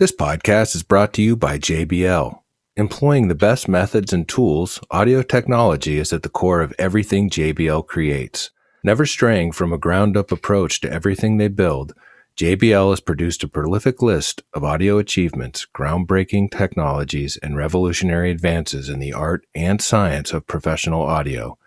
This 0.00 0.12
podcast 0.12 0.74
is 0.74 0.82
brought 0.82 1.12
to 1.12 1.22
you 1.22 1.36
by 1.36 1.58
JBL. 1.58 2.40
Employing 2.74 3.28
the 3.28 3.34
best 3.34 3.68
methods 3.68 4.14
and 4.14 4.26
tools, 4.26 4.80
audio 4.90 5.20
technology 5.20 5.98
is 5.98 6.10
at 6.14 6.22
the 6.22 6.30
core 6.30 6.62
of 6.62 6.72
everything 6.78 7.28
JBL 7.28 7.86
creates. 7.86 8.50
Never 8.82 9.04
straying 9.04 9.52
from 9.52 9.74
a 9.74 9.76
ground 9.76 10.16
up 10.16 10.32
approach 10.32 10.80
to 10.80 10.90
everything 10.90 11.36
they 11.36 11.48
build, 11.48 11.92
JBL 12.34 12.88
has 12.88 13.00
produced 13.02 13.44
a 13.44 13.48
prolific 13.48 14.00
list 14.00 14.42
of 14.54 14.64
audio 14.64 14.96
achievements, 14.96 15.66
groundbreaking 15.74 16.50
technologies, 16.50 17.36
and 17.42 17.58
revolutionary 17.58 18.30
advances 18.30 18.88
in 18.88 19.00
the 19.00 19.12
art 19.12 19.44
and 19.54 19.82
science 19.82 20.32
of 20.32 20.46
professional 20.46 21.02
audio. 21.02 21.58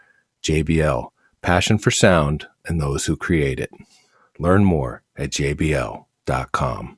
JBL, 0.42 1.12
passion 1.44 1.78
for 1.78 1.92
sound 1.92 2.48
and 2.66 2.82
those 2.82 3.06
who 3.06 3.16
create 3.16 3.60
it. 3.60 3.70
Learn 4.40 4.66
more 4.66 5.04
at 5.16 5.30
jbl.com. 5.30 6.98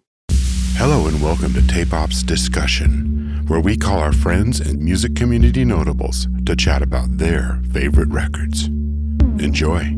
Hello 0.77 1.07
and 1.07 1.21
welcome 1.23 1.53
to 1.53 1.65
Tape 1.65 1.93
Ops 1.93 2.21
Discussion, 2.21 3.45
where 3.47 3.61
we 3.61 3.77
call 3.77 3.97
our 3.99 4.11
friends 4.11 4.59
and 4.59 4.77
music 4.77 5.15
community 5.15 5.63
notables 5.63 6.27
to 6.45 6.53
chat 6.53 6.81
about 6.81 7.17
their 7.17 7.61
favorite 7.71 8.09
records. 8.09 8.65
Enjoy. 9.39 9.95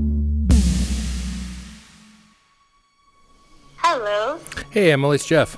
Hello. 3.77 4.39
Hey, 4.69 4.91
Emily, 4.91 5.15
it's 5.15 5.25
Jeff. 5.25 5.57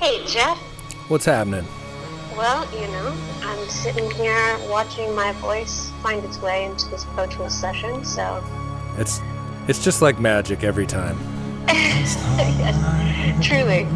Hey, 0.00 0.24
Jeff. 0.26 0.56
What's 1.08 1.26
happening? 1.26 1.66
Well, 2.34 2.66
you 2.72 2.88
know, 2.88 3.14
I'm 3.42 3.68
sitting 3.68 4.10
here 4.12 4.58
watching 4.70 5.14
my 5.14 5.32
voice 5.32 5.90
find 6.02 6.24
its 6.24 6.40
way 6.40 6.64
into 6.64 6.88
this 6.88 7.04
Pro 7.04 7.26
Tools 7.26 7.54
session, 7.54 8.02
so. 8.02 8.42
It's 8.96 9.20
it's 9.68 9.84
just 9.84 10.00
like 10.00 10.18
magic 10.18 10.64
every 10.64 10.86
time. 10.86 11.18
yes, 11.68 13.46
truly. 13.46 13.86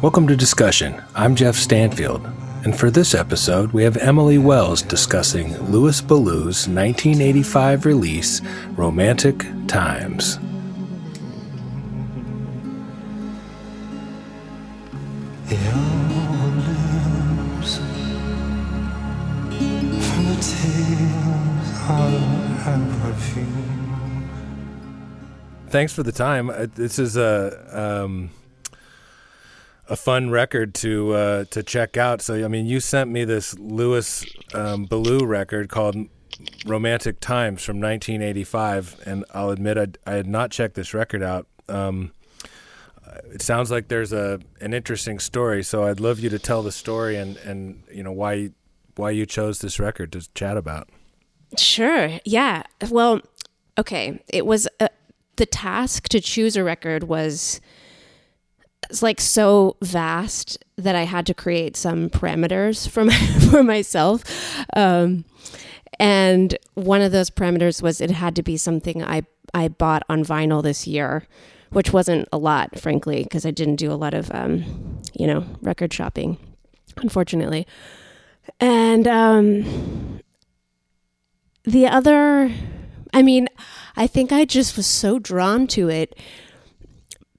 Welcome 0.00 0.28
to 0.28 0.36
Discussion. 0.36 1.02
I'm 1.16 1.34
Jeff 1.34 1.56
Stanfield, 1.56 2.24
and 2.64 2.78
for 2.78 2.90
this 2.90 3.14
episode, 3.14 3.72
we 3.72 3.82
have 3.82 3.96
Emily 3.96 4.38
Wells 4.38 4.80
discussing 4.82 5.56
Lewis 5.70 6.00
Baloue's 6.00 6.68
1985 6.68 7.84
release, 7.86 8.40
Romantic 8.76 9.44
Times. 9.66 10.38
Thanks 25.74 25.92
for 25.92 26.04
the 26.04 26.12
time. 26.12 26.50
Uh, 26.50 26.68
This 26.72 27.00
is 27.00 27.16
a 27.16 27.68
um, 27.72 28.30
a 29.88 29.96
fun 29.96 30.30
record 30.30 30.72
to 30.76 31.12
uh, 31.14 31.44
to 31.50 31.64
check 31.64 31.96
out. 31.96 32.22
So 32.22 32.44
I 32.44 32.46
mean, 32.46 32.66
you 32.66 32.78
sent 32.78 33.10
me 33.10 33.24
this 33.24 33.58
Lewis 33.58 34.24
um, 34.54 34.84
Baloue 34.84 35.26
record 35.26 35.68
called 35.68 35.96
"Romantic 36.64 37.18
Times" 37.18 37.64
from 37.64 37.80
1985, 37.80 39.00
and 39.04 39.24
I'll 39.34 39.50
admit 39.50 39.76
I, 39.76 39.88
I 40.08 40.14
had 40.14 40.28
not 40.28 40.52
checked 40.52 40.76
this 40.76 40.94
record 40.94 41.24
out. 41.24 41.48
Um, 41.68 42.12
it 43.32 43.42
sounds 43.42 43.72
like 43.72 43.88
there's 43.88 44.12
a 44.12 44.38
an 44.60 44.74
interesting 44.74 45.18
story, 45.18 45.64
so 45.64 45.82
I'd 45.88 45.98
love 45.98 46.20
you 46.20 46.30
to 46.30 46.38
tell 46.38 46.62
the 46.62 46.70
story 46.70 47.16
and 47.16 47.36
and 47.38 47.82
you 47.92 48.04
know 48.04 48.12
why 48.12 48.50
why 48.94 49.10
you 49.10 49.26
chose 49.26 49.58
this 49.58 49.80
record 49.80 50.12
to 50.12 50.32
chat 50.34 50.56
about. 50.56 50.88
Sure. 51.58 52.20
Yeah. 52.24 52.62
Well, 52.90 53.22
okay. 53.76 54.22
It 54.28 54.46
was 54.46 54.68
the 55.36 55.46
task 55.46 56.08
to 56.08 56.20
choose 56.20 56.56
a 56.56 56.64
record 56.64 57.04
was 57.04 57.60
it's 58.90 59.02
like 59.02 59.20
so 59.20 59.76
vast 59.82 60.62
that 60.76 60.94
I 60.94 61.04
had 61.04 61.26
to 61.26 61.34
create 61.34 61.76
some 61.76 62.10
parameters 62.10 62.88
for 62.88 63.04
my, 63.04 63.16
for 63.50 63.62
myself. 63.62 64.24
Um, 64.74 65.24
and 65.98 66.56
one 66.74 67.00
of 67.00 67.12
those 67.12 67.30
parameters 67.30 67.82
was 67.82 68.00
it 68.00 68.10
had 68.10 68.36
to 68.36 68.42
be 68.42 68.56
something 68.56 69.02
I 69.02 69.22
I 69.52 69.68
bought 69.68 70.02
on 70.08 70.24
vinyl 70.24 70.62
this 70.62 70.86
year, 70.86 71.24
which 71.70 71.92
wasn't 71.92 72.28
a 72.32 72.38
lot, 72.38 72.78
frankly, 72.80 73.22
because 73.22 73.46
I 73.46 73.52
didn't 73.52 73.76
do 73.76 73.92
a 73.92 73.94
lot 73.94 74.12
of 74.12 74.30
um, 74.34 75.00
you 75.14 75.26
know 75.26 75.46
record 75.62 75.92
shopping, 75.92 76.38
unfortunately. 76.96 77.66
And 78.60 79.06
um, 79.08 80.20
the 81.64 81.86
other, 81.86 82.52
I 83.14 83.22
mean, 83.22 83.48
I 83.96 84.06
think 84.06 84.32
I 84.32 84.44
just 84.44 84.76
was 84.76 84.86
so 84.86 85.18
drawn 85.18 85.66
to 85.68 85.88
it 85.88 86.18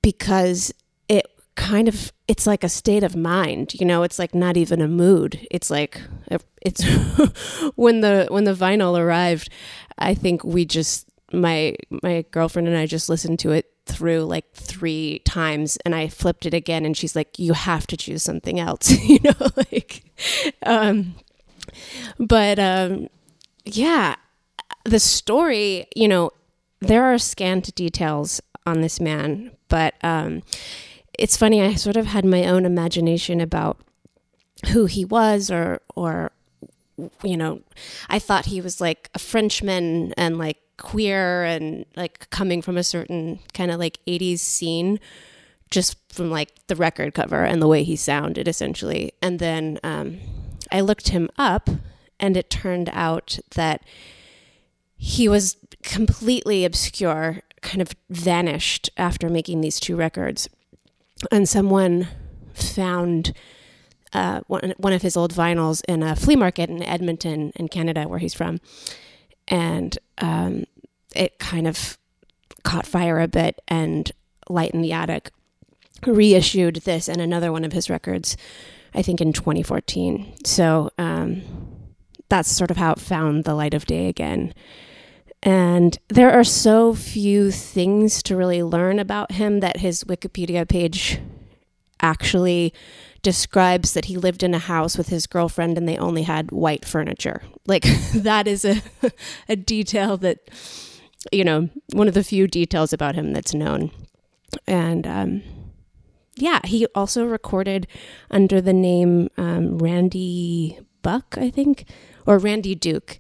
because 0.02 0.74
it 1.08 1.28
kind 1.56 1.88
of 1.88 2.12
it's 2.28 2.48
like 2.48 2.64
a 2.64 2.70
state 2.70 3.04
of 3.04 3.16
mind 3.16 3.76
you 3.76 3.86
know? 3.86 4.02
It's 4.02 4.18
like 4.18 4.34
not 4.34 4.58
even 4.58 4.82
a 4.82 4.88
mood. 4.88 5.48
It's 5.52 5.70
like 5.70 6.02
it's 6.66 6.84
when 7.76 8.02
the 8.02 8.28
when 8.30 8.44
the 8.44 8.54
vinyl 8.54 9.00
arrived 9.00 9.50
i 10.00 10.14
think 10.14 10.44
we 10.44 10.66
just 10.66 11.08
my 11.32 11.76
my 12.04 12.26
girlfriend 12.32 12.68
and 12.68 12.76
i 12.76 12.86
just 12.86 13.08
listened 13.08 13.40
to 13.40 13.52
it 13.52 13.72
through 13.86 14.24
like 14.24 14.52
three 14.54 15.20
times 15.20 15.78
and 15.86 15.94
i 15.96 16.08
flipped 16.08 16.46
it 16.46 16.54
again 16.54 16.84
and 16.86 16.98
she's 16.98 17.16
like 17.16 17.38
you 17.38 17.54
have 17.54 17.86
to 17.86 17.96
choose 17.96 18.24
something 18.24 18.60
else 18.60 18.92
you 19.08 19.20
know? 19.24 19.32
Like 19.56 20.04
um 20.66 21.16
but 22.20 22.58
um 22.60 23.08
yeah 23.64 24.16
the 24.86 25.00
story 25.00 25.88
you 25.96 26.08
know 26.08 26.32
there 26.80 27.04
are 27.04 27.18
scant 27.18 27.74
details 27.76 28.42
on 28.66 28.82
this 28.82 29.00
man 29.00 29.52
but 29.68 29.96
um 30.04 30.42
it's 31.18 31.38
funny 31.38 31.62
i 31.62 31.74
sort 31.74 31.98
of 31.98 32.06
had 32.08 32.26
my 32.26 32.46
own 32.46 32.66
imagination 32.66 33.42
about 33.42 33.78
who 34.72 34.86
he 34.86 35.04
was 35.04 35.52
or 35.52 35.82
or 35.96 36.32
you 37.24 37.36
know 37.36 37.62
i 38.10 38.18
thought 38.18 38.46
he 38.46 38.62
was 38.62 38.80
like 38.80 39.10
a 39.14 39.20
frenchman 39.20 40.14
and 40.14 40.38
like 40.38 40.58
queer 40.78 41.44
and 41.44 41.86
like 41.96 42.30
coming 42.30 42.62
from 42.62 42.78
a 42.78 42.84
certain 42.84 43.40
kind 43.54 43.72
of 43.72 43.80
like 43.80 44.00
80s 44.08 44.40
scene 44.40 45.00
just 45.72 45.98
from 46.12 46.30
like 46.30 46.50
the 46.68 46.76
record 46.76 47.14
cover 47.14 47.44
and 47.44 47.62
the 47.62 47.68
way 47.68 47.84
he 47.84 47.96
sounded 47.96 48.48
essentially. 48.48 49.14
And 49.22 49.40
then 49.40 49.80
um, 49.84 50.20
i 50.72 50.82
looked 50.82 51.10
him 51.10 51.30
up 51.38 51.70
and 52.20 52.38
it 52.38 52.50
turned 52.50 52.90
out 52.94 53.40
that 53.56 53.84
he 55.08 55.30
was 55.30 55.56
completely 55.84 56.66
obscure 56.66 57.42
kind 57.62 57.80
of 57.80 57.96
vanished 58.10 58.90
after 58.98 59.30
making 59.30 59.62
these 59.62 59.80
two 59.80 59.96
records 59.96 60.50
and 61.32 61.48
someone 61.48 62.08
found 62.56 63.34
uh, 64.14 64.42
one, 64.48 64.74
one 64.78 64.94
of 64.94 65.04
his 65.04 65.16
old 65.16 65.32
vinyls 65.32 65.84
in 65.88 66.02
a 66.02 66.16
flea 66.16 66.36
market 66.36 66.72
in 66.72 66.82
Edmonton, 66.82 67.52
in 67.56 67.68
Canada, 67.68 68.08
where 68.08 68.18
he's 68.18 68.34
from. 68.34 68.60
And 69.48 69.98
um, 70.18 70.66
it 71.16 71.38
kind 71.38 71.68
of 71.68 72.00
caught 72.64 72.88
fire 72.88 73.20
a 73.20 73.28
bit, 73.28 73.62
and 73.68 74.12
Light 74.50 74.72
in 74.72 74.82
the 74.82 74.92
Attic 74.92 75.32
reissued 76.06 76.78
this 76.78 77.08
and 77.08 77.22
another 77.22 77.52
one 77.52 77.64
of 77.64 77.74
his 77.74 77.90
records, 77.92 78.38
I 78.96 79.04
think 79.04 79.22
in 79.22 79.34
2014. 79.34 80.34
So 80.46 80.90
um, 80.98 81.44
that's 82.30 82.50
sort 82.50 82.72
of 82.72 82.78
how 82.78 82.94
it 82.94 83.00
found 83.00 83.44
the 83.44 83.54
light 83.54 83.74
of 83.74 83.86
day 83.86 84.08
again. 84.08 84.54
And 85.46 85.98
there 86.08 86.32
are 86.32 86.44
so 86.44 86.96
few 86.96 87.52
things 87.52 88.24
to 88.24 88.36
really 88.36 88.64
learn 88.64 88.98
about 88.98 89.34
him 89.34 89.60
that 89.60 89.78
his 89.78 90.04
Wikipedia 90.04 90.68
page 90.68 91.22
actually 92.02 92.74
describes 93.22 93.94
that 93.94 94.06
he 94.06 94.18
lived 94.18 94.42
in 94.42 94.56
a 94.56 94.60
house 94.60 94.98
with 94.98 95.10
his 95.10 95.28
girlfriend 95.28 95.78
and 95.78 95.88
they 95.88 95.98
only 95.98 96.24
had 96.24 96.52
white 96.52 96.84
furniture. 96.84 97.44
Like 97.68 97.84
that 98.16 98.48
is 98.48 98.66
a 98.66 98.82
a 99.50 99.56
detail 99.56 100.18
that 100.18 100.50
you 101.32 101.44
know, 101.44 101.70
one 101.94 102.08
of 102.08 102.14
the 102.14 102.24
few 102.24 102.48
details 102.48 102.94
about 102.94 103.16
him 103.16 103.32
that's 103.32 103.54
known. 103.54 103.92
And 104.68 105.06
um 105.06 105.44
yeah, 106.36 106.60
he 106.66 106.86
also 106.96 107.24
recorded 107.24 107.88
under 108.30 108.60
the 108.60 108.74
name 108.74 109.30
um, 109.38 109.78
Randy 109.78 110.78
Buck, 111.02 111.38
I 111.40 111.50
think, 111.50 111.86
or 112.26 112.38
Randy 112.38 112.76
Duke. 112.76 113.20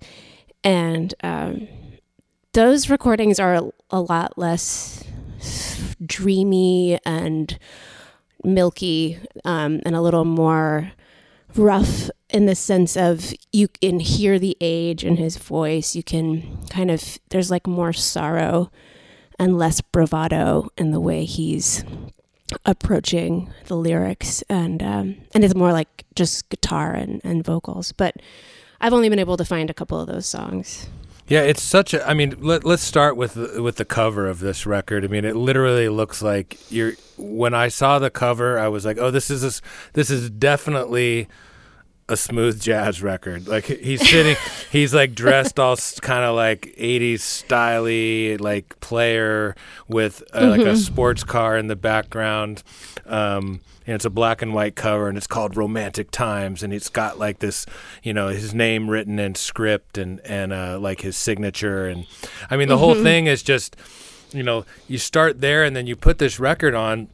And 0.65 1.13
um, 1.23 1.69
those 2.55 2.89
recordings 2.89 3.37
are 3.37 3.69
a 3.91 3.99
lot 3.99 4.37
less 4.37 5.03
dreamy 6.05 6.97
and 7.05 7.59
milky 8.45 9.19
um, 9.43 9.81
and 9.85 9.93
a 9.93 10.01
little 10.01 10.23
more 10.23 10.93
rough 11.57 12.09
in 12.29 12.45
the 12.45 12.55
sense 12.55 12.95
of 12.95 13.33
you 13.51 13.67
can 13.67 13.99
hear 13.99 14.39
the 14.39 14.55
age 14.61 15.03
in 15.03 15.17
his 15.17 15.35
voice. 15.35 15.97
You 15.97 16.03
can 16.03 16.65
kind 16.69 16.89
of, 16.89 17.19
there's 17.29 17.51
like 17.51 17.67
more 17.67 17.91
sorrow 17.91 18.71
and 19.37 19.57
less 19.57 19.81
bravado 19.81 20.69
in 20.77 20.91
the 20.91 21.01
way 21.01 21.25
he's 21.25 21.83
approaching 22.63 23.51
the 23.65 23.75
lyrics 23.75 24.43
and 24.43 24.81
um, 24.81 25.17
and 25.33 25.43
it's 25.43 25.55
more 25.55 25.73
like 25.73 26.05
just 26.15 26.47
guitar 26.49 26.93
and, 26.93 27.19
and 27.23 27.43
vocals 27.43 27.91
but 27.91 28.15
i've 28.79 28.93
only 28.93 29.09
been 29.09 29.17
able 29.17 29.35
to 29.35 29.43
find 29.43 29.71
a 29.71 29.73
couple 29.73 29.99
of 29.99 30.07
those 30.07 30.27
songs 30.27 30.87
Yeah, 31.27 31.41
it's 31.41 31.63
such 31.63 31.93
a. 31.93 32.07
I 32.07 32.13
mean, 32.13 32.35
let, 32.39 32.63
let's 32.63 32.83
start 32.83 33.17
with 33.17 33.33
the, 33.33 33.61
with 33.61 33.77
the 33.77 33.85
cover 33.85 34.27
of 34.27 34.39
this 34.39 34.65
record. 34.65 35.03
I 35.03 35.07
mean, 35.07 35.25
it 35.25 35.35
literally 35.35 35.89
looks 35.89 36.21
like 36.21 36.59
you're. 36.71 36.93
When 37.17 37.53
I 37.53 37.69
saw 37.69 37.97
the 37.97 38.11
cover, 38.11 38.59
I 38.59 38.67
was 38.67 38.85
like, 38.85 38.97
"Oh, 38.99 39.09
this 39.09 39.31
is 39.31 39.43
a, 39.43 39.61
this 39.93 40.11
is 40.11 40.29
definitely 40.29 41.27
a 42.07 42.15
smooth 42.15 42.61
jazz 42.61 43.01
record. 43.01 43.47
Like 43.47 43.65
he's 43.65 44.07
sitting, 44.07 44.35
he's 44.71 44.93
like 44.93 45.15
dressed 45.15 45.59
all 45.59 45.75
kind 46.01 46.23
of 46.23 46.35
like 46.35 46.75
'80s 46.77 47.15
styly, 47.15 48.39
like 48.39 48.79
player 48.79 49.55
with 49.87 50.21
uh, 50.33 50.41
mm-hmm. 50.41 50.49
like 50.49 50.61
a 50.61 50.63
mm-hmm. 50.63 50.75
sports 50.75 51.23
car 51.23 51.57
in 51.57 51.67
the 51.67 51.75
background. 51.75 52.61
Um, 53.05 53.61
and 53.85 53.95
it's 53.95 54.05
a 54.05 54.09
black 54.09 54.41
and 54.41 54.53
white 54.53 54.75
cover, 54.75 55.07
and 55.07 55.17
it's 55.17 55.27
called 55.27 55.55
Romantic 55.55 56.11
Times, 56.11 56.63
and 56.63 56.73
it's 56.73 56.89
got 56.89 57.19
like 57.19 57.39
this, 57.39 57.65
you 58.03 58.13
know, 58.13 58.29
his 58.29 58.53
name 58.53 58.89
written 58.89 59.19
in 59.19 59.35
script 59.35 59.97
and 59.97 60.19
and 60.25 60.53
uh, 60.53 60.79
like 60.79 61.01
his 61.01 61.17
signature, 61.17 61.87
and 61.87 62.05
I 62.49 62.57
mean 62.57 62.67
the 62.67 62.75
mm-hmm. 62.75 62.83
whole 62.83 62.95
thing 62.95 63.27
is 63.27 63.43
just, 63.43 63.75
you 64.31 64.43
know, 64.43 64.65
you 64.87 64.97
start 64.97 65.41
there, 65.41 65.63
and 65.63 65.75
then 65.75 65.87
you 65.87 65.95
put 65.95 66.17
this 66.17 66.39
record 66.39 66.75
on 66.75 67.09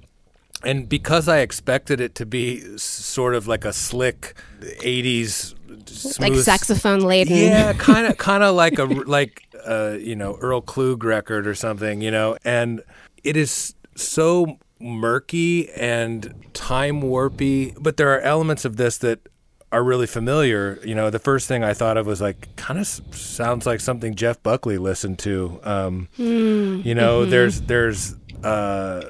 and 0.63 0.88
because 0.88 1.27
I 1.27 1.39
expected 1.39 2.00
it 2.00 2.15
to 2.15 2.25
be 2.25 2.77
sort 2.77 3.35
of 3.35 3.47
like 3.47 3.65
a 3.65 3.74
slick 3.74 4.35
'80s, 4.59 5.56
smooth, 5.88 6.35
like 6.35 6.39
saxophone 6.44 7.00
laden, 7.00 7.38
yeah, 7.38 7.74
kind 7.74 8.07
of, 8.07 8.17
kind 8.17 8.44
of 8.44 8.56
like 8.56 8.77
a 8.77 8.83
like 8.83 9.47
uh, 9.65 9.97
you 10.00 10.15
know 10.15 10.38
Earl 10.39 10.62
Klugh 10.62 11.03
record 11.03 11.47
or 11.47 11.56
something, 11.56 12.01
you 12.01 12.12
know, 12.12 12.38
and 12.44 12.81
it 13.24 13.35
is 13.35 13.74
so 13.95 14.57
murky 14.81 15.69
and 15.71 16.33
time 16.53 17.01
warpy, 17.01 17.75
but 17.79 17.97
there 17.97 18.13
are 18.13 18.21
elements 18.21 18.65
of 18.65 18.77
this 18.77 18.97
that 18.99 19.27
are 19.71 19.83
really 19.83 20.07
familiar. 20.07 20.79
You 20.83 20.95
know, 20.95 21.09
the 21.09 21.19
first 21.19 21.47
thing 21.47 21.63
I 21.63 21.73
thought 21.73 21.97
of 21.97 22.05
was 22.05 22.21
like, 22.21 22.55
kind 22.55 22.79
of 22.79 22.87
sounds 22.87 23.65
like 23.65 23.79
something 23.79 24.15
Jeff 24.15 24.41
Buckley 24.43 24.77
listened 24.77 25.19
to. 25.19 25.59
Um, 25.63 26.09
mm, 26.17 26.83
you 26.83 26.95
know, 26.95 27.21
mm-hmm. 27.21 27.31
there's 27.31 27.61
there's 27.61 28.15
uh, 28.43 29.03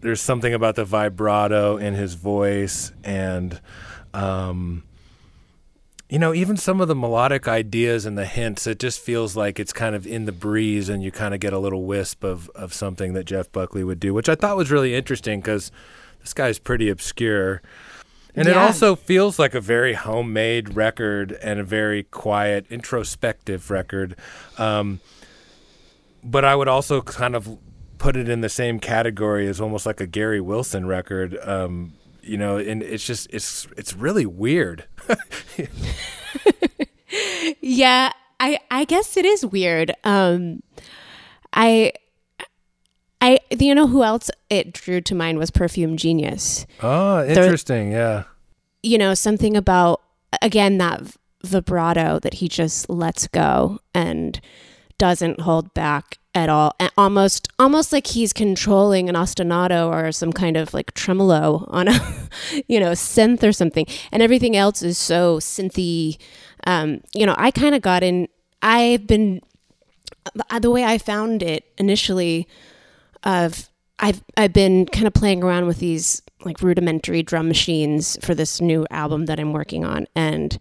there's 0.00 0.20
something 0.20 0.52
about 0.52 0.74
the 0.74 0.84
vibrato 0.84 1.76
in 1.76 1.94
his 1.94 2.14
voice 2.14 2.92
and 3.04 3.60
um, 4.12 4.82
you 6.12 6.18
know 6.18 6.34
even 6.34 6.58
some 6.58 6.78
of 6.82 6.88
the 6.88 6.94
melodic 6.94 7.48
ideas 7.48 8.04
and 8.04 8.18
the 8.18 8.26
hints 8.26 8.66
it 8.66 8.78
just 8.78 9.00
feels 9.00 9.34
like 9.34 9.58
it's 9.58 9.72
kind 9.72 9.94
of 9.94 10.06
in 10.06 10.26
the 10.26 10.32
breeze 10.32 10.90
and 10.90 11.02
you 11.02 11.10
kind 11.10 11.32
of 11.32 11.40
get 11.40 11.54
a 11.54 11.58
little 11.58 11.84
wisp 11.84 12.22
of, 12.22 12.50
of 12.50 12.74
something 12.74 13.14
that 13.14 13.24
jeff 13.24 13.50
buckley 13.50 13.82
would 13.82 13.98
do 13.98 14.12
which 14.12 14.28
i 14.28 14.34
thought 14.34 14.54
was 14.54 14.70
really 14.70 14.94
interesting 14.94 15.40
because 15.40 15.72
this 16.20 16.34
guy's 16.34 16.58
pretty 16.58 16.90
obscure 16.90 17.62
and 18.34 18.46
yeah. 18.46 18.52
it 18.52 18.56
also 18.58 18.94
feels 18.94 19.38
like 19.38 19.54
a 19.54 19.60
very 19.60 19.94
homemade 19.94 20.76
record 20.76 21.32
and 21.42 21.58
a 21.58 21.64
very 21.64 22.02
quiet 22.02 22.66
introspective 22.68 23.70
record 23.70 24.14
um, 24.58 25.00
but 26.22 26.44
i 26.44 26.54
would 26.54 26.68
also 26.68 27.00
kind 27.00 27.34
of 27.34 27.56
put 27.96 28.16
it 28.16 28.28
in 28.28 28.42
the 28.42 28.50
same 28.50 28.78
category 28.80 29.46
as 29.46 29.60
almost 29.60 29.86
like 29.86 30.00
a 30.00 30.08
Gary 30.08 30.40
Wilson 30.40 30.86
record. 30.86 31.38
Um, 31.44 31.92
you 32.22 32.36
know, 32.36 32.56
and 32.56 32.82
it's 32.82 33.06
just 33.06 33.28
it's 33.32 33.66
it's 33.76 33.94
really 33.94 34.26
weird. 34.26 34.84
yeah, 37.60 38.12
I 38.40 38.58
I 38.70 38.84
guess 38.84 39.16
it 39.16 39.24
is 39.24 39.44
weird. 39.44 39.94
Um, 40.04 40.62
I 41.52 41.92
I 43.20 43.38
you 43.50 43.74
know 43.74 43.86
who 43.86 44.02
else 44.02 44.30
it 44.50 44.72
drew 44.72 45.00
to 45.02 45.14
mind 45.14 45.38
was 45.38 45.50
Perfume 45.50 45.96
Genius. 45.96 46.66
Oh, 46.82 47.24
interesting. 47.24 47.90
There, 47.90 48.00
yeah. 48.00 48.24
You 48.82 48.98
know 48.98 49.14
something 49.14 49.56
about 49.56 50.00
again 50.40 50.78
that 50.78 51.02
vibrato 51.44 52.18
that 52.20 52.34
he 52.34 52.48
just 52.48 52.88
lets 52.88 53.26
go 53.28 53.80
and 53.94 54.40
doesn't 54.98 55.40
hold 55.40 55.74
back 55.74 56.18
at 56.34 56.48
all. 56.48 56.74
Almost 56.96 57.48
almost 57.58 57.92
like 57.92 58.06
he's 58.06 58.32
controlling 58.32 59.08
an 59.08 59.14
ostinato 59.14 59.88
or 59.88 60.12
some 60.12 60.32
kind 60.32 60.56
of 60.56 60.72
like 60.72 60.94
tremolo 60.94 61.66
on 61.68 61.88
a 61.88 62.28
you 62.68 62.80
know 62.80 62.92
synth 62.92 63.42
or 63.42 63.52
something. 63.52 63.86
And 64.10 64.22
everything 64.22 64.56
else 64.56 64.82
is 64.82 64.98
so 64.98 65.38
synthy. 65.38 66.18
Um, 66.64 67.00
you 67.12 67.26
know 67.26 67.34
i 67.38 67.50
kind 67.50 67.74
of 67.74 67.82
got 67.82 68.02
in 68.02 68.28
i've 68.62 69.06
been 69.06 69.40
uh, 70.50 70.58
the 70.60 70.70
way 70.70 70.84
i 70.84 70.96
found 70.96 71.42
it 71.42 71.64
initially 71.78 72.46
of 73.24 73.68
i've 73.98 74.22
i've 74.36 74.52
been 74.52 74.86
kind 74.86 75.06
of 75.06 75.12
playing 75.12 75.42
around 75.42 75.66
with 75.66 75.78
these 75.78 76.22
like 76.44 76.60
rudimentary 76.60 77.22
drum 77.22 77.48
machines 77.48 78.16
for 78.22 78.34
this 78.34 78.60
new 78.60 78.86
album 78.90 79.26
that 79.26 79.40
i'm 79.40 79.52
working 79.52 79.84
on 79.84 80.06
and 80.14 80.58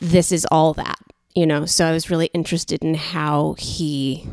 this 0.00 0.32
is 0.32 0.46
all 0.50 0.72
that 0.72 0.98
you 1.34 1.44
know? 1.44 1.66
So 1.66 1.84
i 1.84 1.92
was 1.92 2.08
really 2.08 2.30
interested 2.32 2.82
in 2.82 2.94
how 2.94 3.56
he 3.58 4.26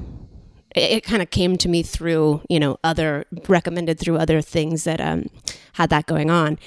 it, 0.76 0.92
it 0.92 1.04
kind 1.04 1.22
of 1.22 1.30
came 1.30 1.58
to 1.58 1.70
me 1.70 1.84
through, 1.84 2.42
you 2.50 2.60
know, 2.60 2.78
other 2.84 3.26
recommended 3.48 4.00
through 4.00 4.18
other 4.18 4.42
things 4.42 4.84
that 4.84 5.02
um, 5.02 5.28
had 5.74 5.90
that 5.90 6.06
going 6.06 6.30
on. 6.30 6.60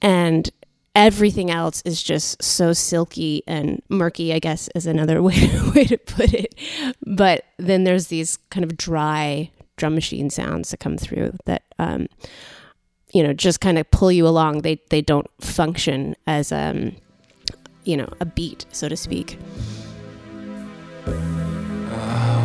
And 0.00 0.50
everything 0.94 1.50
else 1.50 1.82
is 1.84 2.02
just 2.02 2.42
so 2.42 2.72
silky 2.72 3.42
and 3.46 3.82
murky, 3.88 4.32
I 4.32 4.38
guess 4.38 4.68
is 4.74 4.86
another 4.86 5.22
way, 5.22 5.48
way 5.74 5.84
to 5.84 5.98
put 5.98 6.32
it. 6.34 6.54
But 7.06 7.44
then 7.58 7.84
there's 7.84 8.08
these 8.08 8.38
kind 8.50 8.64
of 8.64 8.76
dry 8.76 9.50
drum 9.76 9.94
machine 9.94 10.30
sounds 10.30 10.70
that 10.70 10.80
come 10.80 10.96
through 10.96 11.34
that, 11.46 11.62
um, 11.78 12.08
you 13.12 13.22
know, 13.22 13.32
just 13.32 13.60
kind 13.60 13.78
of 13.78 13.90
pull 13.90 14.12
you 14.12 14.26
along. 14.26 14.62
They, 14.62 14.80
they 14.90 15.02
don't 15.02 15.28
function 15.40 16.14
as, 16.26 16.52
um, 16.52 16.96
you 17.84 17.96
know, 17.96 18.08
a 18.20 18.24
beat, 18.24 18.64
so 18.70 18.88
to 18.88 18.96
speak. 18.96 19.38
did 21.04 22.41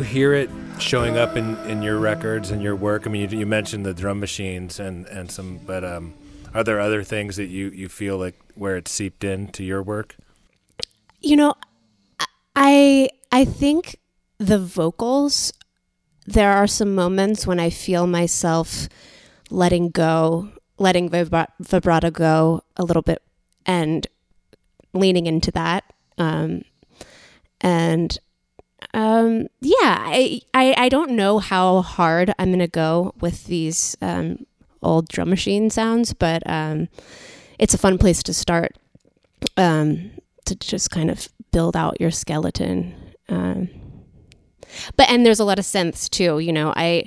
hear 0.00 0.34
it 0.34 0.50
showing 0.78 1.16
up 1.16 1.36
in, 1.36 1.56
in 1.66 1.82
your 1.82 1.98
records 1.98 2.50
and 2.50 2.62
your 2.62 2.76
work? 2.76 3.06
I 3.06 3.10
mean, 3.10 3.30
you, 3.30 3.38
you 3.38 3.46
mentioned 3.46 3.86
the 3.86 3.94
drum 3.94 4.20
machines 4.20 4.78
and, 4.78 5.06
and 5.06 5.30
some, 5.30 5.58
but 5.66 5.84
um, 5.84 6.14
are 6.54 6.62
there 6.62 6.80
other 6.80 7.02
things 7.02 7.36
that 7.36 7.46
you, 7.46 7.70
you 7.70 7.88
feel 7.88 8.18
like 8.18 8.38
where 8.54 8.76
it 8.76 8.88
seeped 8.88 9.24
into 9.24 9.64
your 9.64 9.82
work? 9.82 10.16
You 11.20 11.36
know, 11.36 11.54
I 12.54 13.10
I 13.32 13.44
think 13.44 13.96
the 14.38 14.58
vocals. 14.58 15.52
There 16.26 16.52
are 16.52 16.66
some 16.66 16.94
moments 16.94 17.46
when 17.46 17.58
I 17.58 17.70
feel 17.70 18.06
myself 18.06 18.88
letting 19.50 19.88
go, 19.88 20.50
letting 20.76 21.08
vibrato 21.08 22.10
go 22.10 22.62
a 22.76 22.84
little 22.84 23.02
bit, 23.02 23.22
and 23.64 24.06
leaning 24.92 25.26
into 25.26 25.50
that. 25.52 25.84
Um, 26.18 26.62
and 27.60 28.18
um, 28.94 29.46
yeah, 29.60 29.98
I, 30.00 30.40
I, 30.54 30.74
I 30.76 30.88
don't 30.88 31.10
know 31.10 31.38
how 31.38 31.82
hard 31.82 32.32
I'm 32.38 32.50
gonna 32.50 32.68
go 32.68 33.14
with 33.20 33.44
these 33.46 33.96
um, 34.00 34.46
old 34.82 35.08
drum 35.08 35.30
machine 35.30 35.70
sounds, 35.70 36.14
but 36.14 36.42
um, 36.46 36.88
it's 37.58 37.74
a 37.74 37.78
fun 37.78 37.98
place 37.98 38.22
to 38.24 38.34
start 38.34 38.76
um, 39.56 40.10
to 40.46 40.54
just 40.56 40.90
kind 40.90 41.10
of 41.10 41.28
build 41.52 41.76
out 41.76 42.00
your 42.00 42.10
skeleton. 42.10 42.94
Um, 43.28 43.68
but 44.96 45.08
and 45.10 45.24
there's 45.24 45.40
a 45.40 45.44
lot 45.44 45.58
of 45.58 45.64
synths 45.64 46.08
too. 46.08 46.38
You 46.38 46.52
know, 46.52 46.72
I 46.76 47.06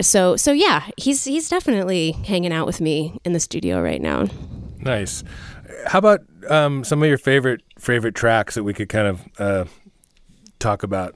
so 0.00 0.36
so 0.36 0.52
yeah, 0.52 0.88
he's 0.96 1.24
he's 1.24 1.48
definitely 1.48 2.12
hanging 2.12 2.52
out 2.52 2.66
with 2.66 2.80
me 2.80 3.20
in 3.24 3.32
the 3.32 3.40
studio 3.40 3.80
right 3.80 4.00
now. 4.00 4.26
Nice. 4.78 5.24
How 5.86 5.98
about 5.98 6.20
um, 6.48 6.84
some 6.84 7.02
of 7.02 7.08
your 7.08 7.18
favorite 7.18 7.62
favorite 7.78 8.14
tracks 8.14 8.54
that 8.54 8.64
we 8.64 8.74
could 8.74 8.88
kind 8.88 9.08
of 9.08 9.20
uh, 9.38 9.64
talk 10.64 10.82
about? 10.82 11.14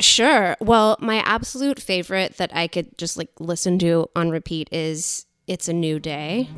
Sure. 0.00 0.56
Well, 0.60 0.96
my 1.00 1.22
absolute 1.24 1.80
favorite 1.80 2.36
that 2.36 2.54
I 2.54 2.66
could 2.66 2.96
just 2.98 3.16
like 3.16 3.30
listen 3.40 3.78
to 3.80 4.08
on 4.14 4.30
repeat 4.30 4.68
is 4.70 5.26
It's 5.46 5.68
a 5.68 5.72
New 5.72 5.98
Day. 5.98 6.48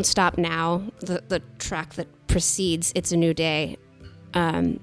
"Don't 0.00 0.06
Stop 0.06 0.38
Now," 0.38 0.84
the 1.00 1.22
the 1.28 1.42
track 1.58 1.92
that 1.96 2.06
precedes 2.26 2.90
"It's 2.94 3.12
a 3.12 3.18
New 3.18 3.34
Day." 3.34 3.76
Um, 4.32 4.80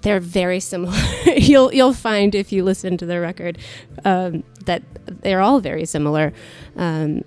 they're 0.00 0.20
very 0.20 0.58
similar. 0.58 0.96
you'll 1.36 1.70
you'll 1.74 1.92
find 1.92 2.34
if 2.34 2.50
you 2.50 2.64
listen 2.64 2.96
to 2.96 3.04
the 3.04 3.20
record 3.20 3.58
um, 4.06 4.42
that 4.64 4.82
they're 5.20 5.42
all 5.42 5.60
very 5.60 5.84
similar, 5.84 6.32
um, 6.76 7.24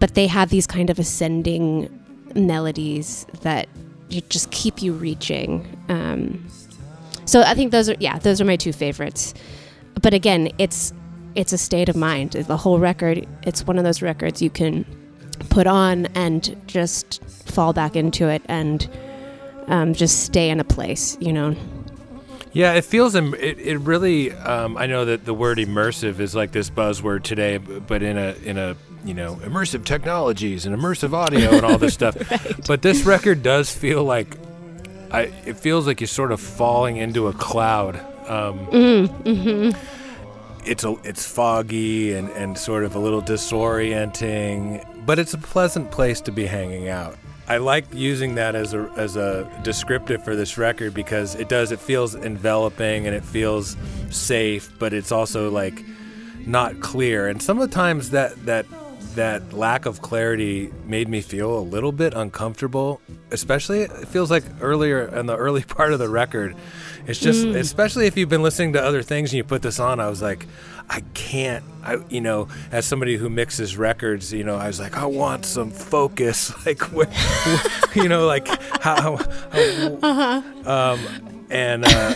but 0.00 0.14
they 0.14 0.26
have 0.26 0.50
these 0.50 0.66
kind 0.66 0.90
of 0.90 0.98
ascending 0.98 1.88
melodies 2.34 3.24
that 3.42 3.68
just 4.28 4.50
keep 4.50 4.82
you 4.82 4.94
reaching. 4.94 5.64
Um, 5.88 6.44
so 7.24 7.42
I 7.42 7.54
think 7.54 7.70
those 7.70 7.88
are 7.88 7.96
yeah 8.00 8.18
those 8.18 8.40
are 8.40 8.44
my 8.44 8.56
two 8.56 8.72
favorites. 8.72 9.32
But 10.02 10.12
again, 10.12 10.50
it's 10.58 10.92
it's 11.36 11.52
a 11.52 11.58
state 11.58 11.88
of 11.88 11.94
mind. 11.94 12.32
The 12.32 12.56
whole 12.56 12.80
record, 12.80 13.28
it's 13.44 13.64
one 13.64 13.78
of 13.78 13.84
those 13.84 14.02
records 14.02 14.42
you 14.42 14.50
can 14.50 14.84
put 15.50 15.66
on 15.66 16.06
and 16.14 16.56
just 16.66 17.24
fall 17.24 17.72
back 17.72 17.96
into 17.96 18.28
it 18.28 18.42
and 18.46 18.88
um, 19.68 19.94
just 19.94 20.24
stay 20.24 20.50
in 20.50 20.60
a 20.60 20.64
place, 20.64 21.16
you 21.20 21.32
know. 21.32 21.56
Yeah, 22.56 22.72
it 22.72 22.86
feels 22.86 23.14
it, 23.14 23.34
it 23.34 23.78
really. 23.80 24.32
Um, 24.32 24.78
I 24.78 24.86
know 24.86 25.04
that 25.04 25.26
the 25.26 25.34
word 25.34 25.58
immersive 25.58 26.20
is 26.20 26.34
like 26.34 26.52
this 26.52 26.70
buzzword 26.70 27.22
today, 27.22 27.58
but 27.58 28.02
in 28.02 28.16
a 28.16 28.34
in 28.44 28.56
a 28.56 28.74
you 29.04 29.12
know 29.12 29.34
immersive 29.42 29.84
technologies 29.84 30.64
and 30.64 30.74
immersive 30.74 31.12
audio 31.12 31.50
and 31.50 31.66
all 31.66 31.76
this 31.76 31.92
stuff. 32.00 32.16
right. 32.30 32.66
But 32.66 32.80
this 32.80 33.04
record 33.04 33.42
does 33.42 33.70
feel 33.70 34.04
like, 34.04 34.38
I 35.10 35.32
it 35.44 35.58
feels 35.58 35.86
like 35.86 36.00
you're 36.00 36.08
sort 36.08 36.32
of 36.32 36.40
falling 36.40 36.96
into 36.96 37.26
a 37.26 37.34
cloud. 37.34 37.96
Um, 38.26 38.66
mm, 38.68 39.06
mm-hmm. 39.22 40.64
It's 40.64 40.82
a 40.82 40.96
it's 41.04 41.30
foggy 41.30 42.14
and 42.14 42.30
and 42.30 42.56
sort 42.56 42.84
of 42.84 42.94
a 42.94 42.98
little 42.98 43.20
disorienting, 43.20 44.82
but 45.06 45.18
it's 45.18 45.32
a 45.32 45.38
pleasant 45.38 45.90
place 45.90 46.20
to 46.22 46.32
be 46.32 46.44
hanging 46.44 46.88
out. 46.88 47.16
I 47.48 47.58
like 47.58 47.86
using 47.94 48.34
that 48.34 48.56
as 48.56 48.74
a 48.74 48.90
as 48.96 49.14
a 49.14 49.48
descriptive 49.62 50.24
for 50.24 50.34
this 50.34 50.58
record 50.58 50.94
because 50.94 51.36
it 51.36 51.48
does 51.48 51.70
it 51.70 51.78
feels 51.78 52.16
enveloping 52.16 53.06
and 53.06 53.14
it 53.14 53.24
feels 53.24 53.76
safe, 54.10 54.68
but 54.80 54.92
it's 54.92 55.12
also 55.12 55.48
like 55.50 55.84
not 56.44 56.80
clear. 56.80 57.28
And 57.28 57.40
some 57.40 57.60
of 57.60 57.68
the 57.68 57.74
times 57.74 58.10
that 58.10 58.44
that 58.46 58.66
that 59.14 59.52
lack 59.52 59.86
of 59.86 60.02
clarity 60.02 60.72
made 60.84 61.08
me 61.08 61.20
feel 61.20 61.56
a 61.56 61.60
little 61.60 61.92
bit 61.92 62.14
uncomfortable. 62.14 63.00
Especially 63.30 63.82
it 63.82 64.08
feels 64.08 64.30
like 64.30 64.44
earlier 64.60 65.06
in 65.06 65.26
the 65.26 65.36
early 65.36 65.62
part 65.76 65.92
of 65.92 66.00
the 66.00 66.08
record. 66.08 66.56
It's 67.06 67.20
just 67.20 67.44
mm. 67.44 67.56
especially 67.56 68.06
if 68.06 68.16
you've 68.16 68.28
been 68.28 68.42
listening 68.42 68.72
to 68.74 68.82
other 68.82 69.02
things 69.02 69.30
and 69.30 69.38
you 69.38 69.44
put 69.44 69.62
this 69.62 69.78
on, 69.78 70.00
I 70.00 70.08
was 70.08 70.22
like 70.22 70.46
I 70.88 71.02
can't. 71.14 71.64
I, 71.82 71.98
you 72.08 72.20
know, 72.20 72.48
as 72.70 72.86
somebody 72.86 73.16
who 73.16 73.28
mixes 73.28 73.76
records, 73.76 74.32
you 74.32 74.44
know, 74.44 74.56
I 74.56 74.66
was 74.66 74.80
like, 74.80 74.96
I 74.96 75.06
want 75.06 75.44
some 75.44 75.70
focus, 75.70 76.52
like, 76.66 76.80
where, 76.92 77.10
you 77.94 78.08
know, 78.08 78.26
like 78.26 78.46
how, 78.80 79.16
how 79.16 79.98
uh-huh. 80.02 80.42
um, 80.64 81.46
and 81.50 81.84
uh, 81.84 82.14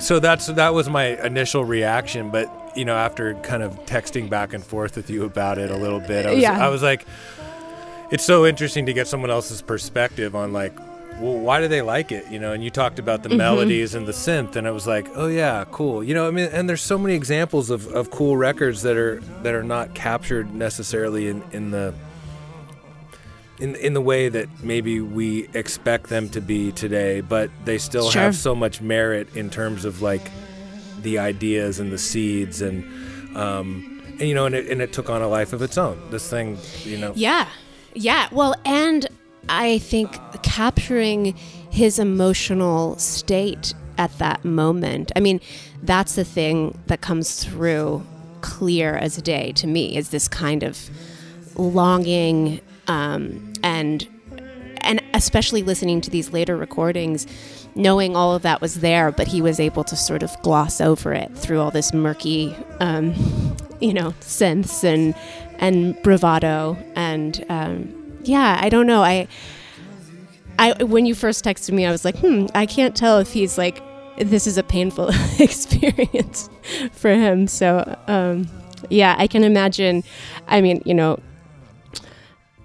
so 0.00 0.18
that's 0.18 0.46
that 0.46 0.74
was 0.74 0.88
my 0.88 1.22
initial 1.24 1.64
reaction. 1.64 2.30
But 2.30 2.50
you 2.76 2.84
know, 2.84 2.96
after 2.96 3.34
kind 3.36 3.62
of 3.62 3.72
texting 3.86 4.28
back 4.28 4.52
and 4.52 4.64
forth 4.64 4.96
with 4.96 5.10
you 5.10 5.24
about 5.24 5.58
it 5.58 5.70
a 5.70 5.76
little 5.76 6.00
bit, 6.00 6.26
I 6.26 6.30
was, 6.32 6.42
yeah. 6.42 6.64
I 6.64 6.68
was 6.68 6.82
like, 6.82 7.06
it's 8.10 8.24
so 8.24 8.46
interesting 8.46 8.86
to 8.86 8.92
get 8.92 9.06
someone 9.06 9.30
else's 9.30 9.62
perspective 9.62 10.34
on 10.34 10.52
like 10.52 10.72
well, 11.20 11.38
why 11.38 11.60
do 11.60 11.68
they 11.68 11.82
like 11.82 12.12
it? 12.12 12.30
You 12.30 12.38
know, 12.38 12.52
and 12.52 12.62
you 12.62 12.70
talked 12.70 12.98
about 12.98 13.22
the 13.22 13.28
mm-hmm. 13.28 13.38
melodies 13.38 13.94
and 13.94 14.06
the 14.06 14.12
synth, 14.12 14.56
and 14.56 14.66
it 14.66 14.70
was 14.70 14.86
like, 14.86 15.08
oh 15.14 15.26
yeah, 15.26 15.64
cool. 15.70 16.02
You 16.02 16.14
know, 16.14 16.28
I 16.28 16.30
mean, 16.30 16.48
and 16.52 16.68
there's 16.68 16.82
so 16.82 16.98
many 16.98 17.14
examples 17.14 17.70
of, 17.70 17.86
of 17.88 18.10
cool 18.10 18.36
records 18.36 18.82
that 18.82 18.96
are 18.96 19.20
that 19.42 19.54
are 19.54 19.64
not 19.64 19.94
captured 19.94 20.54
necessarily 20.54 21.28
in, 21.28 21.42
in 21.52 21.70
the 21.70 21.94
in 23.58 23.74
in 23.76 23.94
the 23.94 24.00
way 24.00 24.28
that 24.28 24.48
maybe 24.62 25.00
we 25.00 25.48
expect 25.54 26.08
them 26.08 26.28
to 26.30 26.40
be 26.40 26.72
today, 26.72 27.20
but 27.20 27.50
they 27.64 27.78
still 27.78 28.10
sure. 28.10 28.22
have 28.22 28.36
so 28.36 28.54
much 28.54 28.80
merit 28.80 29.34
in 29.36 29.50
terms 29.50 29.84
of 29.84 30.02
like 30.02 30.30
the 31.02 31.18
ideas 31.18 31.80
and 31.80 31.92
the 31.92 31.98
seeds 31.98 32.60
and 32.62 32.84
um 33.36 33.94
and 34.18 34.28
you 34.28 34.34
know, 34.34 34.46
and 34.46 34.54
it 34.54 34.68
and 34.68 34.80
it 34.80 34.92
took 34.92 35.10
on 35.10 35.22
a 35.22 35.28
life 35.28 35.52
of 35.52 35.62
its 35.62 35.78
own. 35.78 36.00
This 36.10 36.28
thing, 36.28 36.58
you 36.84 36.98
know. 36.98 37.12
Yeah. 37.14 37.48
Yeah. 37.94 38.28
Well, 38.30 38.54
and 38.64 39.06
I 39.48 39.78
think 39.78 40.16
capturing 40.58 41.36
his 41.70 42.00
emotional 42.00 42.98
state 42.98 43.74
at 43.96 44.10
that 44.18 44.44
moment. 44.44 45.12
I 45.14 45.20
mean, 45.20 45.40
that's 45.84 46.16
the 46.16 46.24
thing 46.24 46.76
that 46.88 47.00
comes 47.00 47.44
through 47.44 48.04
clear 48.40 48.96
as 48.96 49.18
day 49.18 49.52
to 49.52 49.68
me 49.68 49.96
is 49.96 50.08
this 50.08 50.26
kind 50.26 50.64
of 50.64 50.90
longing 51.54 52.60
um, 52.88 53.52
and 53.62 54.08
and 54.80 55.00
especially 55.14 55.62
listening 55.62 56.00
to 56.00 56.10
these 56.10 56.32
later 56.32 56.56
recordings 56.56 57.26
knowing 57.76 58.16
all 58.16 58.34
of 58.34 58.42
that 58.42 58.60
was 58.60 58.80
there 58.80 59.12
but 59.12 59.28
he 59.28 59.40
was 59.42 59.60
able 59.60 59.84
to 59.84 59.96
sort 59.96 60.22
of 60.22 60.40
gloss 60.42 60.80
over 60.80 61.12
it 61.12 61.30
through 61.36 61.60
all 61.60 61.70
this 61.70 61.92
murky 61.92 62.56
um, 62.80 63.12
you 63.80 63.92
know 63.92 64.10
synths 64.20 64.82
and 64.82 65.14
and 65.58 66.00
bravado 66.02 66.76
and 66.96 67.44
um, 67.48 67.98
yeah, 68.28 68.58
I 68.60 68.68
don't 68.68 68.86
know. 68.86 69.02
I, 69.02 69.26
I 70.76 70.82
when 70.82 71.06
you 71.06 71.14
first 71.14 71.44
texted 71.44 71.72
me, 71.72 71.86
I 71.86 71.90
was 71.90 72.04
like, 72.04 72.16
hmm, 72.18 72.46
I 72.54 72.66
can't 72.66 72.96
tell 72.96 73.18
if 73.18 73.32
he's 73.32 73.58
like, 73.58 73.82
this 74.18 74.46
is 74.46 74.58
a 74.58 74.62
painful 74.62 75.10
experience 75.38 76.50
for 76.92 77.10
him. 77.10 77.46
So, 77.46 77.98
um, 78.06 78.48
yeah, 78.90 79.14
I 79.18 79.26
can 79.26 79.44
imagine. 79.44 80.04
I 80.46 80.60
mean, 80.60 80.82
you 80.84 80.94
know, 80.94 81.20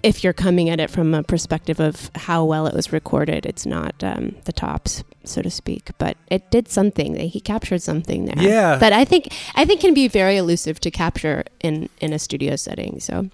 if 0.02 0.22
you're 0.22 0.34
coming 0.34 0.68
at 0.68 0.80
it 0.80 0.90
from 0.90 1.14
a 1.14 1.22
perspective 1.22 1.80
of 1.80 2.10
how 2.14 2.44
well 2.44 2.66
it 2.66 2.74
was 2.74 2.92
recorded, 2.92 3.46
it's 3.46 3.64
not 3.64 3.94
um, 4.04 4.36
the 4.44 4.52
tops, 4.52 5.02
so 5.24 5.40
to 5.40 5.50
speak. 5.50 5.90
But 5.96 6.16
it 6.30 6.50
did 6.50 6.68
something. 6.68 7.16
He 7.16 7.40
captured 7.40 7.80
something 7.80 8.26
there. 8.26 8.42
Yeah. 8.42 8.76
That 8.76 8.92
I 8.92 9.04
think 9.04 9.32
I 9.54 9.64
think 9.64 9.80
can 9.80 9.94
be 9.94 10.08
very 10.08 10.36
elusive 10.36 10.78
to 10.80 10.90
capture 10.90 11.44
in 11.60 11.88
in 12.00 12.12
a 12.12 12.18
studio 12.18 12.56
setting. 12.56 13.00
So. 13.00 13.30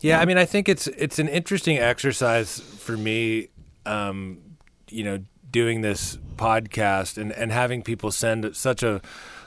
Yeah, 0.00 0.20
I 0.20 0.24
mean, 0.24 0.36
I 0.36 0.44
think 0.44 0.68
it's 0.68 0.88
it's 0.88 1.20
an 1.20 1.28
interesting 1.28 1.78
exercise 1.78 2.58
for 2.58 2.96
me. 2.96 3.48
Um, 3.86 4.38
you 4.88 5.04
know, 5.04 5.24
doing 5.50 5.80
this 5.80 6.18
podcast 6.36 7.18
and 7.18 7.32
and 7.32 7.52
having 7.52 7.82
people 7.82 8.10
send 8.10 8.56
such 8.56 8.82
a 8.82 9.00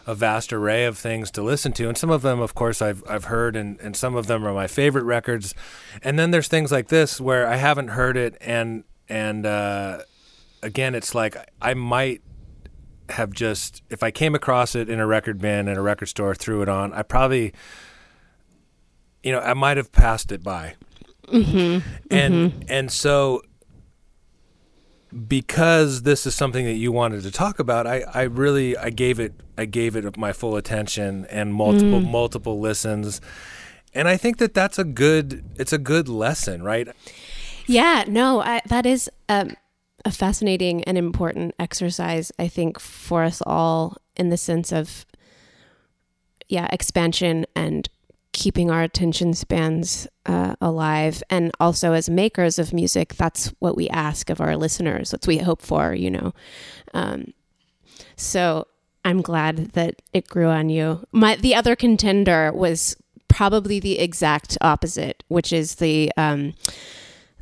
a 0.08 0.14
vast 0.14 0.54
array 0.54 0.86
of 0.86 0.98
things 0.98 1.32
to 1.32 1.42
listen 1.42 1.72
to. 1.74 1.88
And 1.88 1.98
some 1.98 2.12
of 2.12 2.22
them, 2.22 2.40
of 2.40 2.54
course, 2.54 2.80
I've, 2.80 3.04
I've 3.10 3.24
heard, 3.24 3.56
and, 3.56 3.80
and 3.80 3.96
some 3.98 4.16
of 4.16 4.28
them 4.28 4.46
are 4.46 4.54
my 4.54 4.68
favorite 4.68 5.04
records. 5.04 5.56
And 6.04 6.20
then 6.20 6.30
there's 6.30 6.48
things 6.48 6.72
like 6.72 6.90
this 6.90 7.20
where 7.20 7.48
I 7.48 7.56
haven't 7.56 7.88
heard 7.88 8.16
it. 8.16 8.38
And, 8.40 8.84
and 9.10 9.48
uh, 9.48 10.02
again, 10.62 10.94
it's 10.94 11.16
like 11.16 11.36
I 11.60 11.74
might 11.74 12.22
have 13.10 13.34
just, 13.34 13.82
if 13.90 14.04
I 14.04 14.12
came 14.12 14.36
across 14.36 14.76
it 14.76 14.92
in 14.92 15.00
a 15.00 15.08
record 15.08 15.40
bin 15.40 15.68
in 15.68 15.76
a 15.76 15.82
record 15.82 16.06
store, 16.06 16.36
threw 16.36 16.62
it 16.62 16.70
on, 16.70 16.94
I 16.94 17.02
probably 17.02 17.52
you 19.26 19.32
know, 19.32 19.40
I 19.40 19.56
might 19.56 19.78
have 19.78 19.92
passed 19.92 20.32
it 20.32 20.44
by. 20.44 20.76
Mm-hmm. 21.28 21.88
And 22.12 22.34
mm-hmm. 22.34 22.62
and 22.70 22.92
so 22.92 23.42
because 25.16 26.02
this 26.02 26.26
is 26.26 26.36
something 26.36 26.66
that 26.66 26.74
you 26.74 26.92
wanted 26.92 27.24
to 27.24 27.32
talk 27.32 27.60
about, 27.60 27.88
I, 27.88 28.04
I 28.14 28.24
really 28.24 28.78
I 28.78 28.90
gave 28.90 29.20
it 29.20 29.34
I 29.58 29.66
gave 29.66 29.96
it 29.96 30.18
my 30.18 30.34
full 30.34 30.56
attention 30.58 31.26
and 31.30 31.54
multiple 31.54 32.02
mm. 32.02 32.10
multiple 32.10 32.60
listens, 32.60 33.22
and 33.94 34.08
I 34.08 34.18
think 34.18 34.38
that 34.38 34.54
that's 34.54 34.78
a 34.78 34.84
good 34.84 35.44
it's 35.58 35.74
a 35.74 35.78
good 35.78 36.10
lesson, 36.10 36.64
right? 36.64 36.90
Yeah, 37.66 38.04
no, 38.08 38.42
I, 38.42 38.62
that 38.68 38.86
is 38.86 39.10
um, 39.28 39.56
a 40.04 40.12
fascinating 40.12 40.84
and 40.84 40.98
important 40.98 41.56
exercise. 41.58 42.32
I 42.38 42.48
think 42.48 42.80
for 42.80 43.24
us 43.24 43.42
all 43.46 43.98
in 44.16 44.30
the 44.30 44.38
sense 44.38 44.72
of 44.72 45.06
yeah 46.48 46.68
expansion 46.72 47.46
and 47.56 47.90
keeping 48.36 48.70
our 48.70 48.84
attention 48.84 49.34
spans 49.34 50.08
uh, 50.26 50.56
alive. 50.60 51.24
And 51.30 51.52
also, 51.58 51.94
as 51.94 52.10
makers 52.10 52.60
of 52.60 52.74
music, 52.74 53.16
that's 53.16 53.48
what 53.60 53.78
we 53.78 53.88
ask 53.90 54.30
of 54.30 54.42
our 54.42 54.58
listeners. 54.58 55.12
That's 55.12 55.26
what 55.26 55.36
we 55.36 55.38
hope 55.38 55.62
for, 55.62 55.96
you 55.96 56.12
know. 56.12 56.34
Um, 56.94 57.34
so 58.18 58.68
I'm 59.06 59.22
glad 59.22 59.72
that 59.72 60.02
it 60.12 60.28
grew 60.28 60.50
on 60.50 60.70
you. 60.70 61.06
My 61.14 61.38
the 61.38 61.56
other 61.56 61.78
contender 61.78 62.52
was 62.52 62.98
probably 63.30 63.80
the 63.80 64.00
exact 64.00 64.58
opposite, 64.60 65.24
which 65.30 65.54
is 65.54 65.76
the 65.76 66.12
um, 66.18 66.56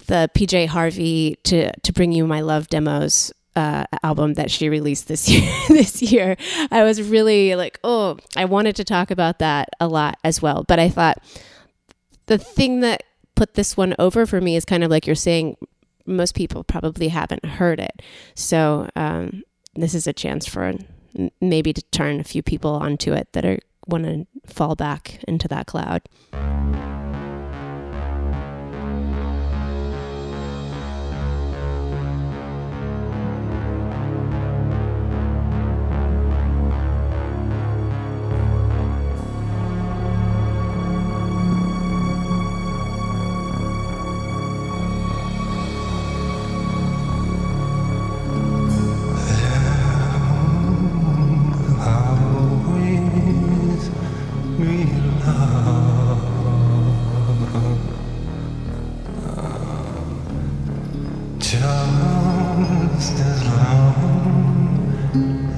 the 0.06 0.30
PJ 0.36 0.68
Harvey 0.68 1.40
to 1.46 1.72
to 1.72 1.92
bring 1.92 2.12
you 2.12 2.28
my 2.28 2.42
love 2.42 2.68
demos 2.68 3.34
uh, 3.56 3.86
album 4.04 4.34
that 4.36 4.52
she 4.52 4.70
released 4.70 5.08
this 5.08 5.30
year. 5.30 5.52
this 5.68 6.02
year, 6.02 6.38
I 6.72 6.84
was 6.84 7.02
really 7.02 7.56
like, 7.56 7.80
oh, 7.84 8.18
I 8.36 8.46
wanted 8.46 8.76
to 8.78 8.84
talk 8.84 9.12
about 9.12 9.40
that 9.40 9.70
a 9.80 9.88
lot 9.88 10.18
as 10.24 10.42
well. 10.42 10.64
But 10.68 10.80
I 10.80 10.90
thought 10.90 11.18
the 12.26 12.38
thing 12.38 12.82
that 12.82 13.04
put 13.36 13.56
this 13.56 13.76
one 13.76 13.96
over 14.00 14.26
for 14.26 14.40
me 14.40 14.56
is 14.56 14.66
kind 14.66 14.84
of 14.84 14.92
like 14.92 15.08
you're 15.08 15.16
saying, 15.16 15.58
most 16.06 16.36
people 16.36 16.64
probably 16.64 17.08
haven't 17.08 17.46
heard 17.46 17.80
it. 17.80 18.02
So 18.36 18.90
um, 18.96 19.44
this 19.76 19.94
is 19.94 20.08
a 20.08 20.14
chance 20.14 20.46
for 20.48 20.74
maybe 21.40 21.74
to 21.74 21.82
turn 21.92 22.20
a 22.20 22.24
few 22.24 22.44
people 22.44 22.72
onto 22.72 23.14
it 23.14 23.30
that 23.34 23.46
are 23.46 23.60
want 23.88 24.06
to 24.06 24.26
fall 24.46 24.76
back 24.76 25.22
into 25.28 25.48
that 25.50 25.68
cloud. 25.68 26.02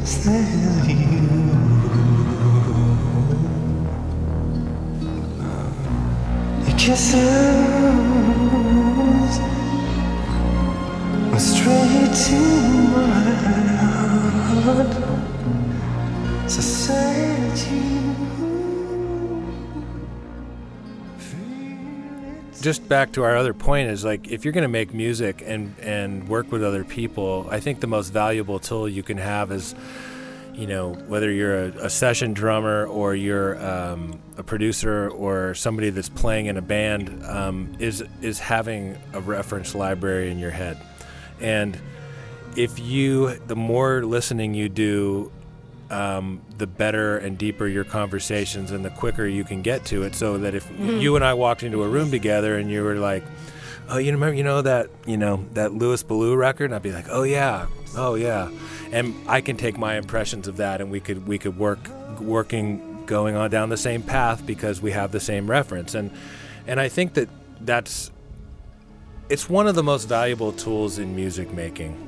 As 0.05 0.23
there's 0.23 0.87
you. 0.87 0.95
Your 6.67 6.77
kisses 6.77 7.34
just 22.65 22.89
back 22.89 23.11
to 23.11 23.23
our 23.23 23.37
other 23.37 23.53
point 23.53 23.91
is 23.91 24.03
like 24.03 24.27
if 24.27 24.43
you're 24.43 24.51
going 24.51 24.63
to 24.63 24.67
make 24.67 24.91
music 24.91 25.43
and 25.45 25.75
and 25.79 26.27
work 26.27 26.51
with 26.51 26.63
other 26.63 26.83
people 26.83 27.47
i 27.51 27.59
think 27.59 27.79
the 27.79 27.85
most 27.85 28.09
valuable 28.09 28.57
tool 28.57 28.89
you 28.89 29.03
can 29.03 29.17
have 29.17 29.51
is 29.51 29.75
you 30.55 30.65
know 30.65 30.93
whether 31.07 31.31
you're 31.31 31.65
a, 31.65 31.67
a 31.85 31.89
session 31.91 32.33
drummer 32.33 32.87
or 32.87 33.13
you're 33.13 33.63
um, 33.63 34.19
a 34.37 34.43
producer 34.43 35.09
or 35.09 35.53
somebody 35.53 35.91
that's 35.91 36.09
playing 36.09 36.47
in 36.47 36.57
a 36.57 36.61
band 36.61 37.23
um, 37.25 37.75
is 37.77 38.03
is 38.23 38.39
having 38.39 38.97
a 39.13 39.19
reference 39.19 39.75
library 39.75 40.31
in 40.31 40.39
your 40.39 40.51
head. 40.51 40.77
And 41.39 41.77
if 42.55 42.79
you 42.79 43.35
the 43.47 43.55
more 43.55 44.05
listening 44.05 44.55
you 44.55 44.69
do 44.69 45.31
um, 45.89 46.41
the 46.57 46.67
better 46.67 47.17
and 47.17 47.37
deeper 47.37 47.67
your 47.67 47.83
conversations 47.83 48.71
and 48.71 48.83
the 48.83 48.89
quicker 48.89 49.25
you 49.25 49.43
can 49.43 49.61
get 49.61 49.85
to 49.85 50.03
it. 50.03 50.15
So 50.15 50.37
that 50.39 50.55
if 50.55 50.69
you 50.79 51.15
and 51.15 51.23
I 51.23 51.33
walked 51.33 51.63
into 51.63 51.83
a 51.83 51.87
room 51.87 52.11
together 52.11 52.57
and 52.57 52.69
you 52.69 52.83
were 52.83 52.95
like, 52.95 53.23
"Oh, 53.89 53.97
you 53.97 54.11
remember, 54.11 54.35
you 54.35 54.43
know 54.43 54.61
that, 54.61 54.89
you 55.05 55.17
know 55.17 55.45
that 55.53 55.73
Lewis 55.73 56.03
Baloue 56.03 56.35
record?" 56.35 56.65
And 56.65 56.75
I'd 56.75 56.81
be 56.81 56.91
like, 56.91 57.07
"Oh 57.09 57.23
yeah, 57.23 57.67
oh 57.95 58.15
yeah," 58.15 58.49
and 58.91 59.15
I 59.27 59.41
can 59.41 59.57
take 59.57 59.77
my 59.77 59.97
impressions 59.97 60.47
of 60.47 60.57
that, 60.57 60.81
and 60.81 60.91
we 60.91 60.99
could 60.99 61.27
we 61.27 61.37
could 61.37 61.57
work 61.57 61.87
working 62.19 63.03
going 63.05 63.35
on 63.35 63.51
down 63.51 63.69
the 63.69 63.77
same 63.77 64.01
path 64.01 64.45
because 64.45 64.81
we 64.81 64.91
have 64.91 65.11
the 65.11 65.19
same 65.19 65.49
reference, 65.49 65.93
and 65.93 66.11
and 66.67 66.79
I 66.79 66.89
think 66.89 67.13
that 67.13 67.29
that's 67.61 68.11
it's 69.29 69.49
one 69.49 69.67
of 69.67 69.75
the 69.75 69.83
most 69.83 70.05
valuable 70.05 70.51
tools 70.51 70.99
in 70.99 71.15
music 71.15 71.51
making. 71.53 72.01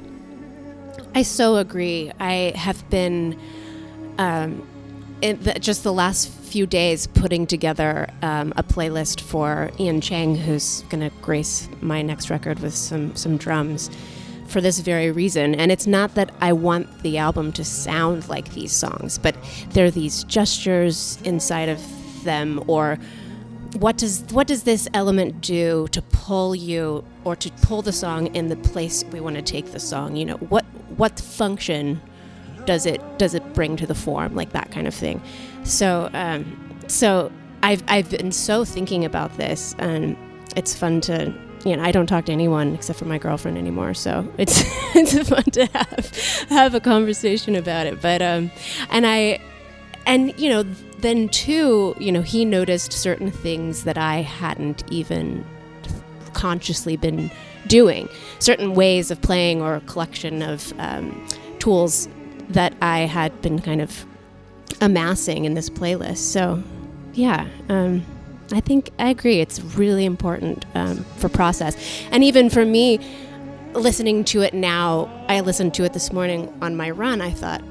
I 1.16 1.24
so 1.24 1.56
agree. 1.56 2.12
I 2.20 2.54
have 2.56 2.88
been, 2.90 3.40
um, 4.18 4.68
the, 5.22 5.58
just 5.60 5.84
the 5.84 5.94
last 5.94 6.30
few 6.30 6.66
days, 6.66 7.08
putting 7.08 7.46
together 7.48 8.08
um, 8.22 8.54
a 8.56 8.64
playlist 8.64 9.22
for 9.22 9.72
Ian 9.80 10.02
Chang, 10.02 10.36
who's 10.36 10.82
going 10.90 11.02
to 11.02 11.16
grace 11.22 11.68
my 11.82 12.02
next 12.02 12.30
record 12.30 12.60
with 12.60 12.74
some 12.74 13.16
some 13.16 13.38
drums, 13.38 13.90
for 14.48 14.62
this 14.62 14.80
very 14.80 15.12
reason. 15.12 15.56
And 15.56 15.72
it's 15.72 15.88
not 15.88 16.16
that 16.16 16.32
I 16.42 16.54
want 16.54 17.04
the 17.04 17.18
album 17.18 17.52
to 17.54 17.64
sound 17.64 18.30
like 18.30 18.54
these 18.54 18.72
songs, 18.72 19.18
but 19.18 19.36
there 19.70 19.86
are 19.86 19.92
these 19.92 20.24
gestures 20.24 21.20
inside 21.24 21.70
of 21.70 21.82
them, 22.24 22.64
or 22.68 22.98
what 23.74 23.98
does 23.98 24.22
what 24.32 24.48
does 24.48 24.64
this 24.64 24.88
element 24.94 25.42
do 25.42 25.88
to 25.92 26.02
pull 26.02 26.56
you 26.56 27.04
or 27.24 27.36
to 27.36 27.52
pull 27.62 27.82
the 27.82 27.92
song 27.92 28.34
in 28.36 28.48
the 28.48 28.56
place 28.56 29.04
we 29.12 29.20
want 29.20 29.36
to 29.36 29.42
take 29.42 29.72
the 29.72 29.80
song 29.80 30.16
you 30.16 30.26
know 30.26 30.38
what 30.38 30.66
what 30.96 31.20
function 31.20 32.02
does 32.68 32.86
it 32.86 33.02
does 33.18 33.34
it 33.34 33.54
bring 33.56 33.76
to 33.78 33.88
the 33.88 33.96
form 33.96 34.36
like 34.36 34.52
that 34.52 34.70
kind 34.72 34.88
of 34.88 34.94
thing. 34.94 35.20
So 35.64 36.12
um, 36.14 36.80
so 36.88 37.32
I've, 37.64 37.84
I've 37.88 38.12
been 38.12 38.32
so 38.32 38.64
thinking 38.64 39.04
about 39.04 39.36
this 39.38 39.76
and 39.80 40.16
it's 40.56 40.76
fun 40.76 41.02
to 41.02 41.34
you 41.66 41.76
know 41.76 41.82
I 41.82 41.92
don't 41.92 42.06
talk 42.06 42.26
to 42.26 42.32
anyone 42.32 42.76
except 42.76 43.00
for 43.00 43.06
my 43.06 43.18
girlfriend 43.18 43.58
anymore 43.58 43.96
so 43.96 44.32
it's 44.38 44.62
it's 44.96 45.28
fun 45.28 45.44
to 45.44 45.66
have 45.74 46.46
have 46.50 46.76
a 46.76 46.80
conversation 46.80 47.56
about 47.56 47.88
it. 47.88 48.00
But 48.00 48.22
um 48.22 48.52
and 48.92 49.08
I 49.08 49.40
and 50.06 50.40
you 50.40 50.50
know 50.50 50.64
then 51.00 51.30
too 51.30 51.96
you 52.00 52.12
know 52.12 52.22
he 52.22 52.46
noticed 52.46 52.92
certain 52.92 53.30
things 53.30 53.84
that 53.84 54.00
i 54.00 54.24
hadn't 54.24 54.84
even 54.92 55.46
consciously 56.38 56.96
been 56.96 57.32
doing. 57.68 58.08
Certain 58.40 58.76
ways 58.76 59.12
of 59.12 59.22
playing 59.22 59.62
or 59.62 59.76
a 59.76 59.82
collection 59.82 60.42
of 60.42 60.74
um, 60.80 61.28
tools 61.60 62.08
that 62.50 62.74
i 62.82 63.00
had 63.00 63.42
been 63.42 63.60
kind 63.60 63.82
of 63.82 64.06
amassing 64.82 65.46
in 65.46 65.54
this 65.54 65.70
playlist. 65.70 66.18
So 66.18 66.62
yeah 67.14 67.48
um, 67.70 68.06
i 68.52 68.60
think 68.60 68.92
i 69.00 69.10
agree 69.10 69.40
it's 69.40 69.60
really 69.62 70.06
important 70.06 70.66
um, 70.76 71.04
for 71.18 71.30
process. 71.30 71.76
And 72.12 72.24
even 72.24 72.50
for 72.50 72.66
me 72.66 73.00
listening 73.74 74.24
to 74.24 74.42
it 74.42 74.54
now 74.54 75.10
i 75.28 75.40
listened 75.40 75.74
to 75.76 75.84
it 75.84 75.94
this 75.94 76.12
morning 76.12 76.52
on 76.62 76.76
my 76.76 76.90
run 76.90 77.22
i 77.22 77.30
thought 77.30 77.62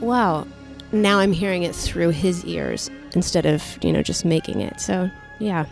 wow 0.00 0.44
now 0.92 1.18
I'm 1.18 1.32
hearing 1.32 1.62
it 1.62 1.74
through 1.74 2.10
his 2.10 2.44
ears 2.44 2.90
instead 3.14 3.46
of 3.46 3.78
you 3.82 3.92
know 3.92 4.02
just 4.02 4.24
making 4.24 4.60
it. 4.60 4.80
So 4.80 5.10
yeah, 5.38 5.66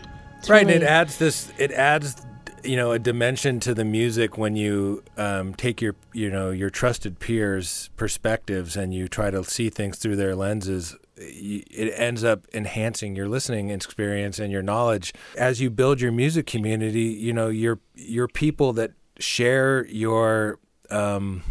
right 0.47 0.61
and 0.61 0.69
it 0.69 0.83
adds 0.83 1.17
this 1.17 1.51
it 1.57 1.71
adds 1.71 2.25
you 2.65 2.75
know 2.75 2.91
a 2.91 2.99
dimension 2.99 3.59
to 3.59 3.73
the 3.73 3.85
music 3.85 4.37
when 4.37 4.55
you 4.55 5.03
um, 5.17 5.53
take 5.53 5.81
your 5.81 5.95
you 6.13 6.29
know 6.29 6.51
your 6.51 6.69
trusted 6.69 7.19
peers 7.19 7.89
perspectives 7.95 8.75
and 8.75 8.93
you 8.93 9.07
try 9.07 9.29
to 9.29 9.43
see 9.43 9.69
things 9.69 9.97
through 9.97 10.15
their 10.15 10.35
lenses 10.35 10.95
it 11.17 11.93
ends 11.95 12.25
up 12.25 12.45
enhancing 12.53 13.15
your 13.15 13.29
listening 13.29 13.69
experience 13.69 14.37
and 14.37 14.51
your 14.51 14.61
knowledge 14.61 15.13
as 15.37 15.61
you 15.61 15.69
build 15.69 16.01
your 16.01 16.11
music 16.11 16.45
community 16.45 17.03
you 17.03 17.31
know 17.31 17.47
your 17.47 17.79
your 17.95 18.27
people 18.27 18.73
that 18.73 18.91
share 19.17 19.85
your 19.87 20.59
um, 20.89 21.41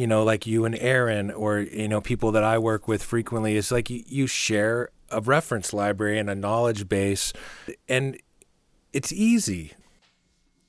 you 0.00 0.06
know, 0.06 0.24
like 0.24 0.46
you 0.46 0.64
and 0.64 0.76
Aaron, 0.78 1.30
or 1.30 1.58
you 1.58 1.88
know, 1.88 2.00
people 2.00 2.32
that 2.32 2.42
I 2.42 2.56
work 2.56 2.88
with 2.88 3.02
frequently, 3.02 3.56
is 3.56 3.70
like 3.70 3.90
you, 3.90 4.02
you 4.06 4.26
share 4.26 4.88
a 5.10 5.20
reference 5.20 5.74
library 5.74 6.18
and 6.18 6.30
a 6.30 6.34
knowledge 6.34 6.88
base, 6.88 7.34
and 7.88 8.16
it's 8.94 9.12
easy. 9.12 9.72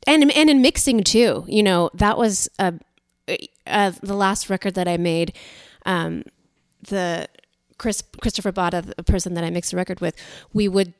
And 0.07 0.31
and 0.31 0.49
in 0.49 0.61
mixing 0.61 1.03
too. 1.03 1.45
You 1.47 1.63
know 1.63 1.89
that 1.93 2.17
was 2.17 2.49
uh, 2.59 2.73
uh, 3.67 3.91
the 4.01 4.15
last 4.15 4.49
record 4.49 4.73
that 4.75 4.87
I 4.87 4.97
made. 4.97 5.33
Um, 5.85 6.23
the 6.81 7.27
Chris 7.77 8.03
Christopher 8.21 8.51
Botta, 8.51 8.93
the 8.95 9.03
person 9.03 9.33
that 9.35 9.43
I 9.43 9.49
mixed 9.49 9.71
the 9.71 9.77
record 9.77 10.01
with, 10.01 10.15
we 10.53 10.67
would 10.67 10.93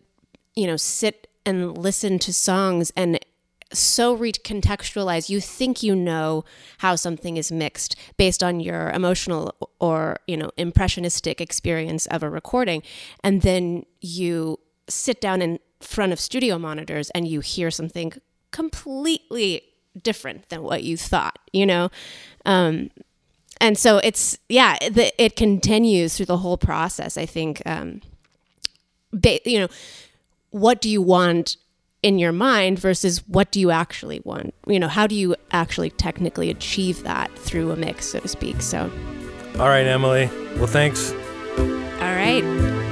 you 0.55 0.67
know 0.67 0.77
sit 0.77 1.27
and 1.45 1.77
listen 1.77 2.19
to 2.19 2.33
songs 2.33 2.91
and 2.95 3.19
so 3.73 4.17
recontextualize 4.17 5.29
you 5.29 5.39
think 5.39 5.81
you 5.81 5.95
know 5.95 6.43
how 6.79 6.95
something 6.95 7.37
is 7.37 7.51
mixed 7.51 7.95
based 8.17 8.43
on 8.43 8.59
your 8.59 8.89
emotional 8.91 9.55
or 9.79 10.17
you 10.27 10.35
know 10.35 10.51
impressionistic 10.57 11.39
experience 11.39 12.05
of 12.07 12.21
a 12.21 12.29
recording 12.29 12.83
and 13.23 13.41
then 13.41 13.85
you 14.01 14.59
sit 14.89 15.21
down 15.21 15.41
in 15.41 15.57
front 15.79 16.11
of 16.11 16.19
studio 16.19 16.59
monitors 16.59 17.09
and 17.11 17.27
you 17.27 17.39
hear 17.39 17.71
something 17.71 18.11
completely 18.51 19.61
different 20.01 20.47
than 20.49 20.61
what 20.63 20.83
you 20.83 20.95
thought 20.95 21.37
you 21.51 21.65
know 21.65 21.89
um, 22.45 22.89
and 23.59 23.77
so 23.77 23.97
it's 23.97 24.37
yeah 24.49 24.77
the, 24.89 25.11
it 25.21 25.35
continues 25.35 26.15
through 26.15 26.25
the 26.25 26.37
whole 26.37 26.57
process 26.57 27.17
i 27.17 27.25
think 27.25 27.61
um, 27.65 28.01
ba- 29.11 29.39
you 29.49 29.59
know 29.59 29.67
what 30.51 30.81
do 30.81 30.89
you 30.89 31.01
want 31.01 31.57
in 32.03 32.17
your 32.17 32.31
mind 32.31 32.79
versus 32.79 33.19
what 33.27 33.51
do 33.51 33.59
you 33.59 33.69
actually 33.69 34.21
want 34.23 34.53
you 34.65 34.79
know 34.79 34.87
how 34.87 35.05
do 35.05 35.13
you 35.15 35.35
actually 35.51 35.89
technically 35.89 36.49
achieve 36.49 37.03
that 37.03 37.29
through 37.37 37.69
a 37.71 37.75
mix 37.75 38.05
so 38.07 38.19
to 38.19 38.27
speak 38.27 38.61
so 38.61 38.89
All 39.59 39.67
right, 39.67 39.85
Emily. 39.85 40.27
Well, 40.55 40.67
thanks. 40.67 41.11
all 41.99 42.15
right 42.15 42.90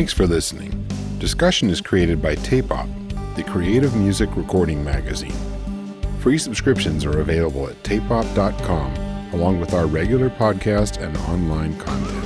Thanks 0.00 0.14
for 0.14 0.26
listening. 0.26 0.88
Discussion 1.18 1.68
is 1.68 1.82
created 1.82 2.22
by 2.22 2.34
Tape 2.36 2.70
Op, 2.70 2.88
the 3.36 3.44
creative 3.44 3.94
music 3.94 4.34
recording 4.34 4.82
magazine. 4.82 5.36
Free 6.20 6.38
subscriptions 6.38 7.04
are 7.04 7.20
available 7.20 7.68
at 7.68 7.82
tapeop.com, 7.82 8.94
along 9.34 9.60
with 9.60 9.74
our 9.74 9.84
regular 9.86 10.30
podcast 10.30 11.02
and 11.02 11.14
online 11.28 11.76
content. 11.76 12.19